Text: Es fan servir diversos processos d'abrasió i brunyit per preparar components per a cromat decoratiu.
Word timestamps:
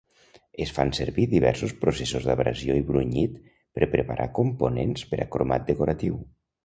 Es 0.63 0.69
fan 0.75 0.93
servir 0.99 1.25
diversos 1.33 1.75
processos 1.83 2.25
d'abrasió 2.29 2.77
i 2.81 2.85
brunyit 2.87 3.35
per 3.79 3.91
preparar 3.95 4.27
components 4.41 5.05
per 5.13 5.21
a 5.27 5.29
cromat 5.37 5.69
decoratiu. 5.71 6.19